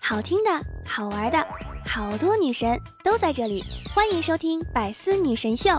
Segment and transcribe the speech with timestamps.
[0.00, 0.50] 好听的，
[0.86, 1.46] 好玩的，
[1.84, 5.70] 好多女神都在这里，欢迎收听《百思女神秀》。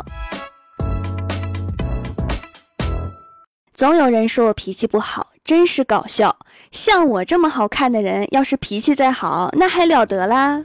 [3.74, 6.38] 总有人说我脾气不好，真是搞笑。
[6.72, 10.64] 像我这么好看的人，要是脾气再好，那还了得啦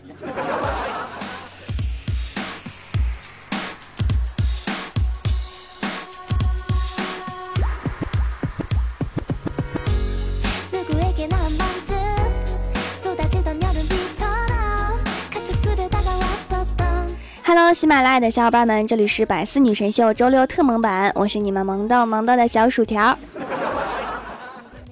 [17.54, 23.14] ！Hello，喜马拉雅的小伙伴们，这里是百思女神秀周六特萌版，我是你们萌豆萌豆的小薯条。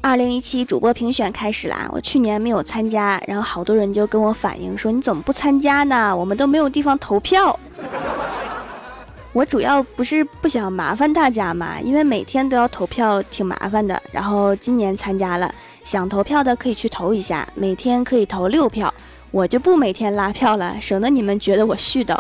[0.03, 6.15] 二零一七主播评选开始啦，我去年没有参加，然后好多人就跟我反映说你怎么不参加呢？
[6.15, 7.59] 我们都没有地方投票。
[9.33, 13.99] 我主要不是不想麻烦大家嘛，因为每天都要投票挺麻烦的。
[14.13, 15.51] 然后今年参加了，
[15.83, 18.93] 想投票的可以去投一下，每天可以投六票，
[19.31, 22.19] 我就不每天拉票了，省得你们觉得我絮叨。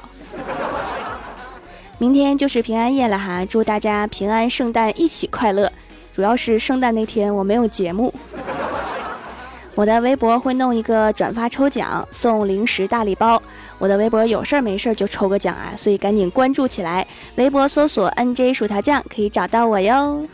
[2.00, 5.70] 明天就是平安夜了哈，祝大家平安圣诞一起快乐。
[6.14, 8.10] 主要是圣诞那天我没有节目，
[9.74, 13.40] 我的微博会弄一个转发抽奖，送零食大礼包。
[13.78, 20.26] 我的微博有事儿没事儿就抽个奖啊，所以赶紧关注起来，微博搜索 NJ 薯条酱可以找到我哟。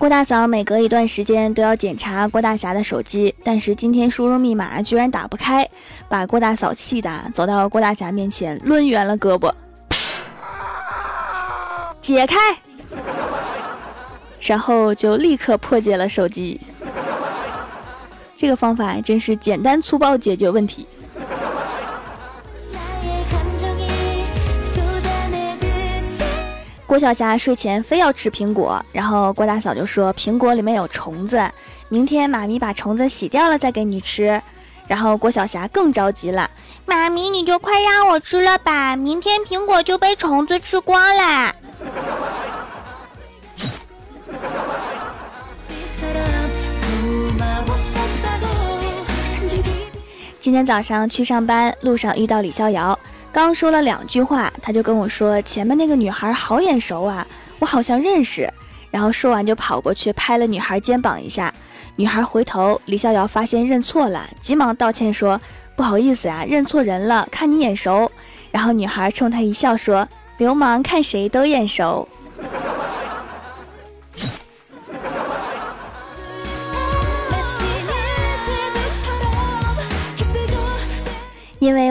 [0.00, 5.68] 郭大嫂每隔一段时间都要检查郭大侠的手机，但是今天输入密码居然打不开，
[6.08, 9.52] 把郭大嫂气的走到郭大侠面前抡圆了胳膊，
[12.00, 12.34] 解开，
[14.40, 16.58] 然后就立刻破解了手机。
[18.34, 20.86] 这个方法真是简单粗暴解决问题。
[26.90, 31.40] 郭晓霞睡前非要吃苹果，然后郭大嫂就说苹果里面有虫子，
[31.88, 34.42] 明天妈咪把虫子洗掉了再给你吃。
[34.88, 36.50] 然后郭晓霞更着急了，
[36.86, 41.54] 妈咪你就快让我吃了吧，明天苹果就被虫子吃光啦。
[50.40, 52.98] 今天早上去上班路上遇到李逍遥。
[53.32, 57.26] 刚说了两句话，他就跟我说：“前面那个女孩好眼熟啊，
[57.60, 58.52] 我好像认识。”
[58.90, 61.54] 然后说完就跑过去拍了女孩肩膀一下。
[61.94, 65.40] 女孩回头，李逍遥发现认错了，急忙道歉说
[65.76, 68.10] ：“不好意思啊，认错人了，看你眼熟。”
[68.50, 70.08] 然后女孩冲他一笑说
[70.38, 72.08] ：“流氓看谁都眼熟。”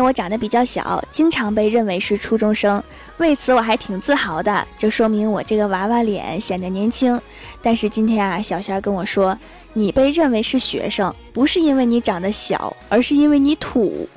[0.10, 2.84] 我长得比较小，经常被认为是初中生，
[3.18, 7.22] 为此我还挺自豪的，就说明我这个娃娃脸显得年轻。
[7.62, 9.38] 但是今天啊，小仙儿跟我说，
[9.74, 14.10] 你被认为是学生，不是因为你长得小，而是因为你土。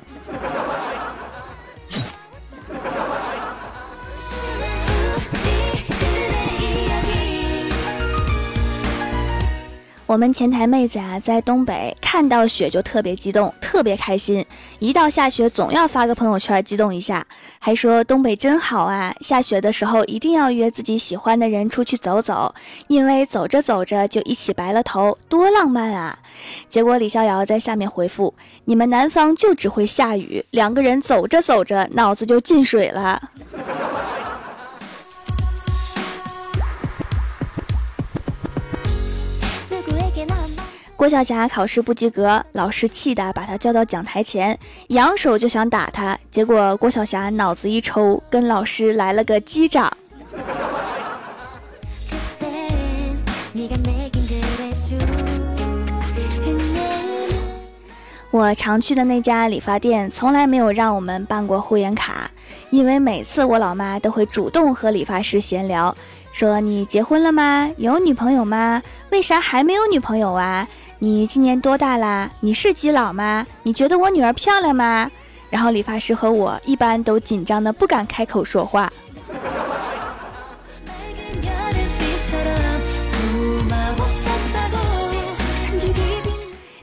[10.13, 14.45] 我们前台妹子啊，在东北看到雪就特别激动，特别开心。
[14.77, 17.25] 一到下雪，总要发个朋友圈激动一下，
[17.57, 19.11] 还说东北真好啊！
[19.21, 22.53] 下雪的时候一定要约自己喜欢的人出去走走，
[22.85, 26.19] 因为走着走着就一起白了头，多浪漫啊！
[26.69, 28.35] 结果李逍遥在下面回复
[28.65, 33.19] ：“你们南方就只会下雨，两个人走着走着脑子就进水了。”
[41.03, 46.17] 郭晓霞考试不及格，老师气得把她叫到讲台前，扬手就想打她。
[46.31, 49.91] 结果郭晓霞脑子一抽，跟老师来了个击掌。
[58.31, 62.31] 我常去的那家理发店从来没有让我们办过会员卡，
[62.69, 65.93] 因为每次我老妈都会主动和理发师闲聊，
[66.31, 67.69] 说你结婚了吗？
[67.75, 68.81] 有女朋友吗？
[69.11, 70.65] 为啥还没有女朋友啊？
[70.99, 72.29] 你今年多大啦？
[72.39, 73.45] 你是基佬吗？
[73.63, 75.11] 你觉得我女儿漂亮吗？
[75.49, 78.91] 然后理发师和我一般都紧张的不敢开口说话。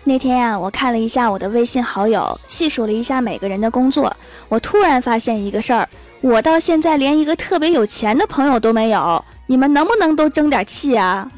[0.04, 4.14] 那天呀，我看了一下我的微信好友，细数了一下每个人的工作，
[4.48, 5.88] 我突然发现一个事儿：
[6.20, 9.24] 我到现在连一个特别有钱的朋友都没有。
[9.46, 11.30] 你们能不能都争点气啊？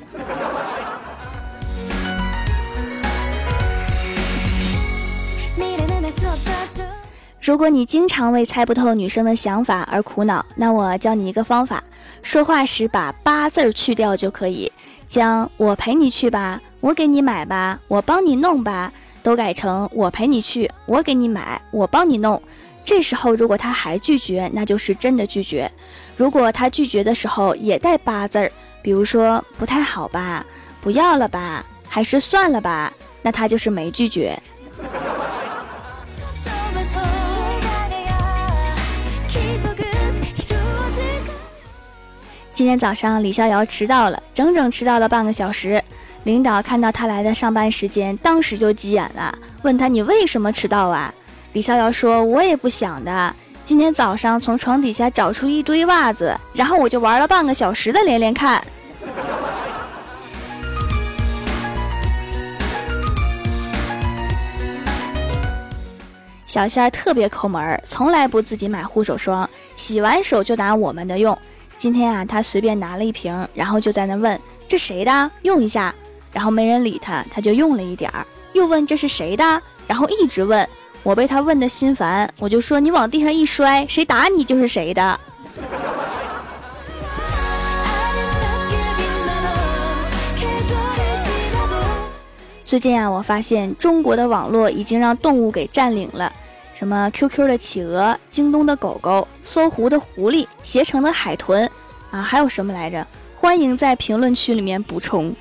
[7.43, 11.83] 如果你经常为猜不透女生的想法而苦恼，那我教你一个方法：
[12.23, 14.71] 说话时把“八”字儿去掉就可以，
[15.09, 18.93] 将“我陪你去吧”“我给你买吧”“我帮你弄吧”
[19.25, 22.41] 都改成“我陪你去，我给你买，我帮你弄”。
[22.85, 25.69] 这时候如果他还拒绝，那就是真的拒绝；
[26.17, 28.53] 如果他拒绝的时候也带“八”字儿，
[28.83, 30.47] 比如说“不太好吧
[30.81, 34.41] ”“不要了吧”“还是算了吧”，那他就是没拒绝。
[42.55, 45.83] 今天早上，李逍遥迟到了，整整迟到了半个小时。
[46.25, 51.13] 领导看到他来的上班时间，当时就急眼了，问他：“你为什么迟到啊？”
[51.55, 53.35] 李逍遥说：“我也不想的。
[53.65, 58.63] 今天早上从床底下找出一堆袜子，然后我就玩了半个小时的连连看。”
[66.47, 71.37] 小仙儿特别抠门儿，从来不自己买护手霜，洗完手就拿我们的用。
[71.83, 74.41] 今天啊，他随便拿了一瓶，然后就在那问
[74.71, 75.31] ：“这谁的？
[75.43, 75.93] 用一下。”
[76.33, 80.65] 然后没人理他，他就用了一点儿，又问：“这是谁的？”然后一直问。
[81.03, 85.19] 我被他问的心烦，我就说：“你往地上一摔，谁打你就是谁的。”
[92.65, 96.33] 最近啊，我发现中国的网络已经让动物给占领了。
[96.83, 101.71] 什么 QQ 的企鹅、京东的狗狗、搜狐的狐狸、携程的海豚，
[102.11, 103.07] 啊，还有什么来着？
[103.37, 105.33] 欢迎在评论区里面补充。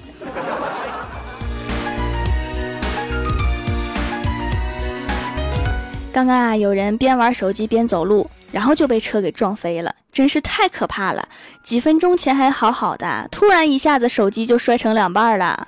[6.13, 11.27] 刚刚啊，有人边玩手机边走路，然后就被车给撞飞了，真是太可怕了。
[11.63, 15.67] 几分钟前还好好的，突然一下子手机就摔成两半了。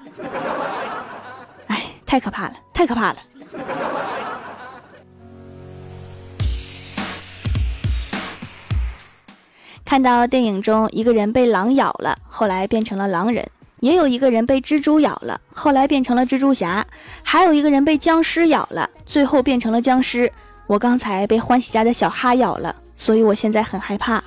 [1.66, 3.18] 哎，太可怕了，太可怕了。
[9.94, 13.46] 看到电影中一个人被狼咬了，后来变成了狼人；
[13.80, 16.84] 也有一个人被蜘蛛咬了，后来变成了蜘蛛侠；
[17.22, 20.32] 还有一个人被僵尸咬了，最后变成了僵尸。
[20.66, 24.24] 我刚才被欢喜家的小哈咬了，所以我现在很害怕。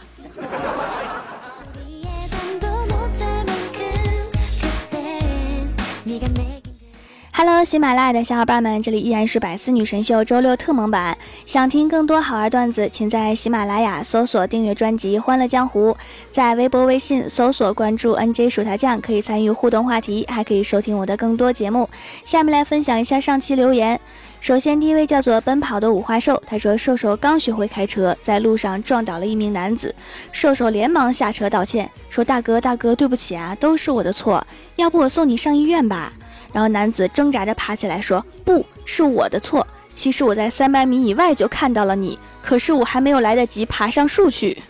[7.38, 11.19] Hello，喜马拉雅的小伙伴们，这里依然是百思女神秀周六特蒙版。
[11.44, 15.91] 想听更多好玩段子，请在喜马拉雅搜索订阅专辑《欢乐江湖》，
[16.33, 21.87] 在微博、微信搜索关注 NJ 薯条酱，可以参与互动话题，还可以收听我的更多节目。
[22.25, 24.00] 下面来分享一下上期留言。
[24.41, 29.94] 首先，第一位叫做奔跑的五花兽，他说：“瘦瘦刚学会开车，在路上撞倒了一名男子，
[30.33, 34.43] 瘦瘦连忙下车道歉，说：大哥，大哥，对不起啊，都是我的错，
[34.77, 36.15] 要不我送你上医院吧。”
[36.56, 44.62] 然后男子挣扎着爬起来说：“不是我的错，其实我在三百米以外就看到了你，可是我还没有来得及爬上树去。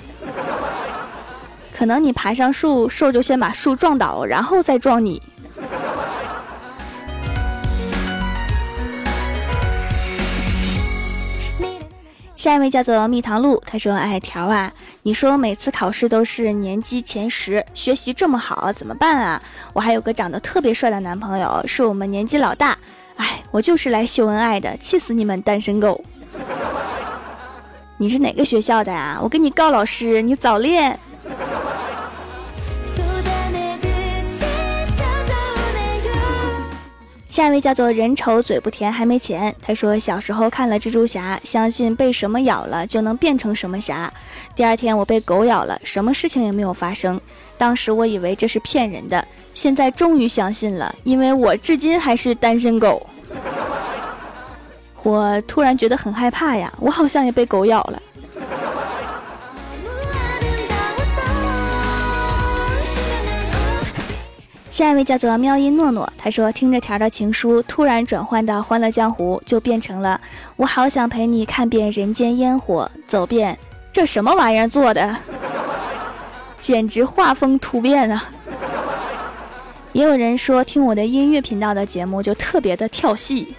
[1.72, 5.22] 可能你爬上树，兽就先把树撞倒，然后再撞你。”
[12.34, 14.72] 下一位叫做蜜糖露，他说：“哎，条啊，
[15.06, 19.40] 你说每次考试都是年级前十，学习这么好，怎么办啊？
[19.72, 22.76] 我还有个长得特别帅的男朋友，是我们年级老大。
[23.14, 26.04] 哎，我就是来秀恩爱的，气死你们单身狗！
[27.98, 29.20] 你是哪个学校的呀？
[29.22, 30.98] 我跟你告老师，你早恋。”
[37.36, 39.54] 下一位叫做人丑嘴不甜还没钱。
[39.60, 44.10] 他说小时候看了蜘蛛侠，相信被什么咬了就能变成什么侠。
[44.54, 47.20] 第二天我被狗咬了，什么事情也没有发生。
[47.58, 53.06] 当时我以为这是骗人的，现在终于相信了，因为我至今还是单身狗。
[55.04, 58.02] 我突然觉得很害怕呀，我好像也被狗咬了。
[64.76, 70.20] 下一位叫做喵音诺诺，他说听着条的情书，突然转换到欢乐江湖，就变成了
[70.56, 73.58] 我好想陪你看遍人间烟火，走遍
[73.90, 75.16] 这什么玩意儿做的，
[76.60, 78.22] 简直画风突变啊！
[79.94, 83.54] 也有人说听我的音乐频道的节目就特别的跳戏。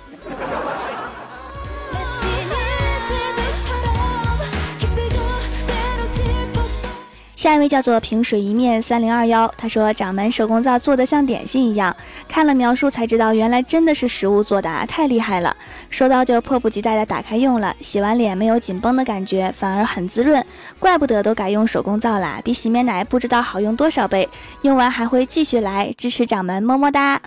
[7.38, 11.96] 下一位叫做平水一面三零二幺，他说掌门手工皂做的像点心一样，
[12.27, 15.56] 看了描述才知道原来真的是食物做的，啊，太厉害了！
[15.91, 20.44] 收到就迫不及待的打开用了，洗完脸没有紧绷的感觉，反而很滋润，
[20.79, 24.27] 怪不得都改用手工皂啦，比洗面奶不知道好用多少倍，
[24.63, 27.22] 用完还会继续来支持掌门，么么哒！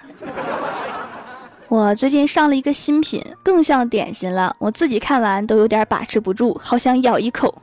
[1.69, 4.57] 我最近上了一个新品，更像点心了。
[4.59, 7.62] 我自己看完都有点把持不住，好想咬一口。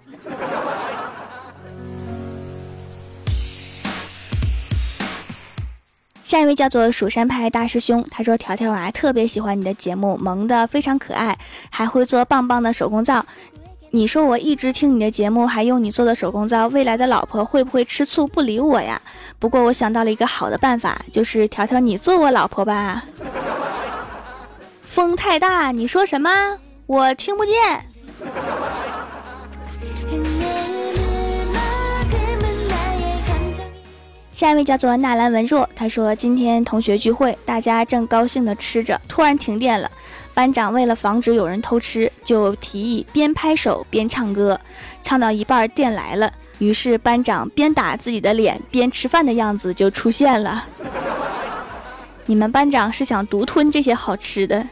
[6.27, 11.37] 下一位叫做蜀山派大师兄，他说：“条条啊，特别喜欢你的节目，萌的非常可爱，
[11.69, 13.25] 还会做棒棒的手工皂。
[13.91, 19.01] 你说我一直听你的节目，还用你做的手工皂，未来的老婆会不会吃醋不理我呀？
[19.39, 23.05] 不过我想到了一个好的办法，就是条条你做我老婆吧。”
[24.83, 26.57] 风太大，你说什么？
[26.87, 27.53] 我听不见。
[34.37, 39.89] 下一位叫做纳兰文若，他说今天同学聚会，大家正高兴的吃着，突然停电了。
[40.35, 44.61] 班长为了防止有人偷吃，就提议边拍手边唱歌，
[45.01, 50.65] 唱到一半电来了，于是班长边打自己的脸边吃饭的样子就出现了。
[52.27, 54.67] 你们班长是想独吞这些好吃的？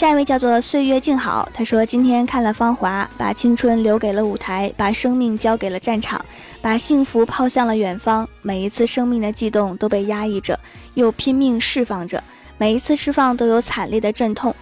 [0.00, 6.18] 下一位叫做岁月静好，他说今天看了《芳华》，把青春留给了舞台，把生命交给了战场，
[6.62, 8.26] 把幸福抛向了远方。
[8.40, 10.58] 每一次生命的悸动都被压抑着，
[10.94, 12.24] 又拼命释放着，
[12.56, 14.54] 每一次释放都有惨烈的阵痛。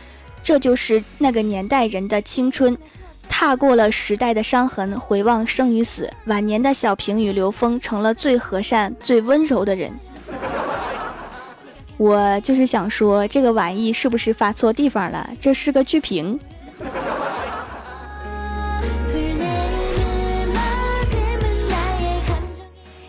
[0.43, 2.77] 这就是那个年代人的青春，
[3.29, 6.11] 踏过了时代的伤痕，回望生与死。
[6.25, 9.93] 晚年的小平与刘峰成了最和善、最温柔的人。
[11.99, 15.29] 我就是想说，这个玩意是不是发错地方了？
[15.41, 16.39] 这是个剧评。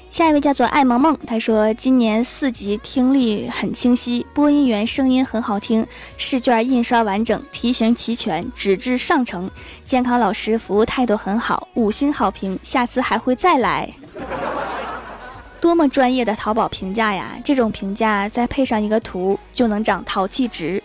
[0.10, 5.86] 下一位叫做爱萌萌，他说今年四级听力很清晰，播音员声音很好听，
[6.18, 9.50] 试卷印刷完整，题型齐全，纸质上乘，
[9.86, 13.90] 监考老师服务态度很好，五星好评，下次还会再来。
[15.62, 17.38] 多么专业的淘宝评价呀！
[17.44, 20.82] 这种评价再配上一个图，就能涨淘气值。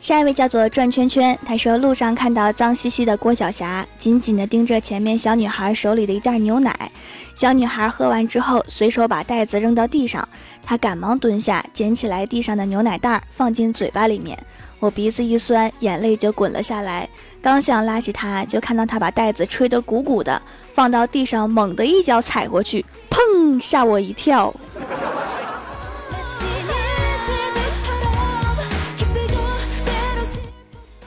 [0.00, 6.90] 下一位叫做转圈圈，他说路上看到脏兮兮的郭晓霞，紧紧地盯着前面小女孩手里的一袋牛奶。
[7.36, 10.28] 小女孩喝完之后，随手把袋子扔到地上，
[10.62, 14.36] 她赶忙蹲下捡起来地上的牛奶袋，放进嘴巴里面。
[14.80, 17.08] 我鼻子一酸，眼泪就滚了下来。
[17.42, 20.40] 刚想拉起他，就看到他把袋子吹得鼓鼓的，
[20.72, 23.60] 放到地上，猛地一脚踩过去，砰！
[23.60, 24.54] 吓我一跳。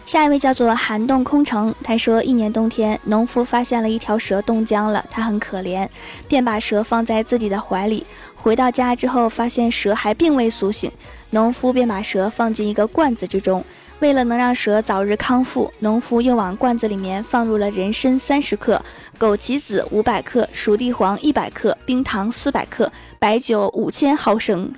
[0.03, 5.87] 下一位叫做寒冻空城，他说一年冬天，农夫发现了一条蛇冻僵了，他很可怜，
[6.27, 8.05] 便把蛇放在自己的怀里。
[8.35, 10.91] 回到家之后，发现蛇还并未苏醒，
[11.29, 13.63] 农夫便把蛇放进一个罐子之中。
[13.99, 18.79] 为了能让蛇早日康复，农夫又往罐子里面放入了人参三十克、
[19.17, 24.71] 枸杞子五百克、熟地黄一百克、冰糖四百克、白酒五千毫升，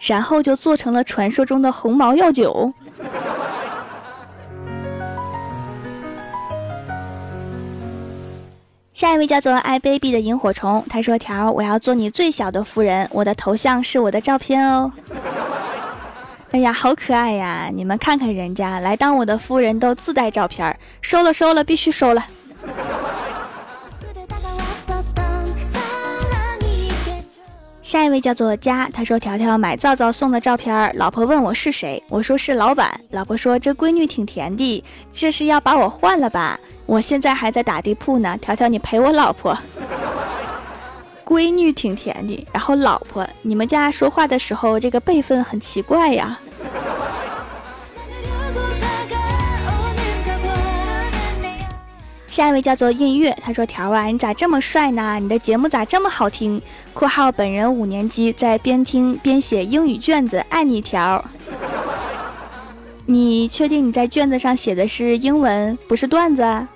[0.00, 2.72] 然后就做成了传说中的红毛药酒。
[8.92, 14.92] 下一位叫做爱 baby 的萤火虫，他说：“条，我要做你最小的夫人，我的头像是我的照片哦。”
[16.54, 17.68] 哎呀，好可爱呀！
[17.74, 22.24] 你们看看人家来当我的夫人都自带照片，收了收了，必须收了。
[27.82, 36.56] 下一位叫做佳，他说：“条条买皂皂送的照片，老婆问我是谁，我说是老板，老婆说这闺女挺甜的，这是要把我换了吧？”
[36.86, 39.58] 我现在还在打地铺呢，条条你陪我老婆。
[41.24, 46.38] 闺女挺甜的，然后老婆，你们家说话的时候这个辈分很奇怪呀。
[52.28, 55.18] 下一位叫做音乐，他说条啊，你咋这么帅呢？
[55.20, 56.60] 你的节目咋这么好听
[56.92, 61.24] ？（括号本人五年级，在边听边写英语卷子，爱你条。）
[63.06, 66.66] 你确定你在卷子上写的是英文，不是段子？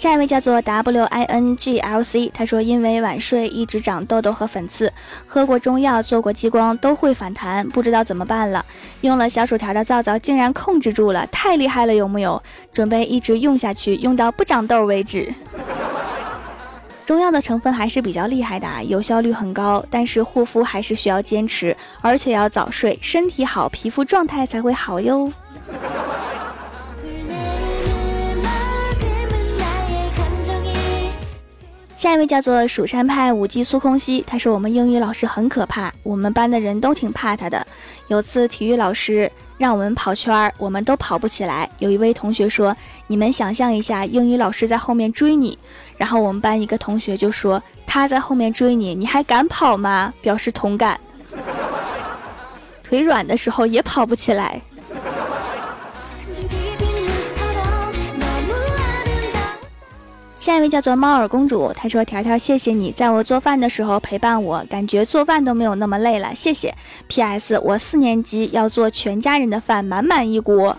[0.00, 4.90] 下一位叫做 W I N G L C，他说因为晚睡一直长痘痘和粉刺，
[5.26, 8.64] 喝过中药做过激光都会反弹，不知道怎么办了。
[9.02, 12.42] 用了小薯条的皂皂竟然控制住了，太厉害了，有木有？
[12.72, 15.34] 准备一直用下去，用到不长痘为止。
[17.04, 25.30] 中药的成分还是比较厉害的啊，有效率很高，但是护肤还是需要坚持，而且要早睡，身体好，皮肤状态才会好哟。
[32.00, 37.66] 下一位叫做蜀山派舞姬苏空兮，他说我们英语老师很可怕，我们班的人都挺怕他的。
[38.08, 41.68] 有次体育老师让我们跑圈儿，我们都跑不起来。
[41.78, 42.74] 有一位同学说
[43.06, 45.58] ：“你们想象一下，英语老师在后面追你。”
[45.98, 50.98] 然后我们班一个同学就说：“他在后面追你，你还敢跑吗？”表示同感。
[52.82, 54.58] 腿软的时候也跑不起来。
[60.40, 66.74] 下一位叫做猫耳公主，她说：“条条，谢谢你在我做饭的时候陪伴我，感觉做饭都没有那么累了，谢谢。
[67.08, 67.58] P.S.
[67.62, 70.74] 我四年级要做全家人的饭，满满一锅。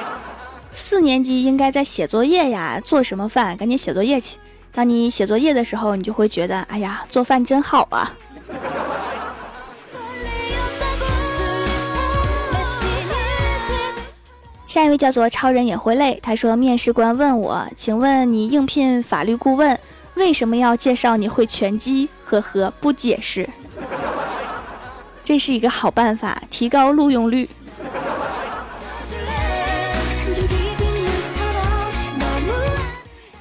[0.70, 3.56] 四年级应该在写作业呀，做什么饭？
[3.56, 4.36] 赶紧写作业去。
[4.74, 8.12] 当你写作业的时候，你就会觉得，哎呀，做饭真好啊。”
[14.76, 19.78] 下一位叫做超人也会累，他说面试官问我，请问你应聘法律顾问，
[20.16, 22.10] 为什么要介绍你会拳击？
[22.26, 23.48] 呵呵，不解释。
[25.24, 27.48] 这是一个好办法，提高录用率。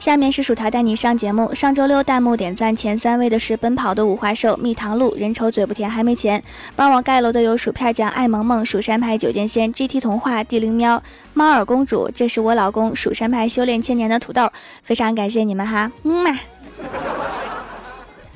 [0.05, 1.51] 下面是薯条带你上节目。
[1.55, 6.43] 上周六弹幕点赞前三位的是奔跑的五花兽、蜜糖露、人丑嘴不甜还没钱。
[6.75, 11.01] 帮我盖楼的有薯片酱、爱萌萌、蜀山派九剑仙、GT 童话、地灵喵、
[11.33, 12.07] 猫耳公主。
[12.13, 14.47] 这是我老公蜀山派修炼千年的土豆，
[14.83, 16.39] 非常感谢你们哈，嗯嘛。